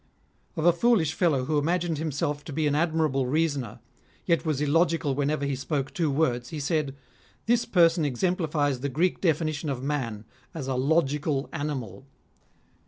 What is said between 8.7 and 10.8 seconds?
the Greek definition of man, as a'